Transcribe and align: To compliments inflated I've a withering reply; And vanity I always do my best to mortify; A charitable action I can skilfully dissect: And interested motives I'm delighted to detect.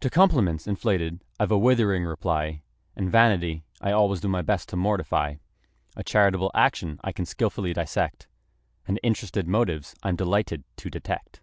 To 0.00 0.10
compliments 0.10 0.66
inflated 0.66 1.22
I've 1.38 1.52
a 1.52 1.56
withering 1.58 2.02
reply; 2.04 2.62
And 2.96 3.08
vanity 3.08 3.62
I 3.80 3.92
always 3.92 4.20
do 4.20 4.26
my 4.26 4.42
best 4.42 4.68
to 4.70 4.76
mortify; 4.76 5.36
A 5.94 6.02
charitable 6.02 6.50
action 6.56 6.98
I 7.04 7.12
can 7.12 7.24
skilfully 7.24 7.72
dissect: 7.72 8.26
And 8.88 8.98
interested 9.04 9.46
motives 9.46 9.94
I'm 10.02 10.16
delighted 10.16 10.64
to 10.78 10.90
detect. 10.90 11.40